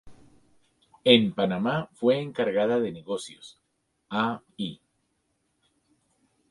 [1.03, 3.59] En Panamá fue Encargada de Negocios,
[4.09, 4.79] a.i.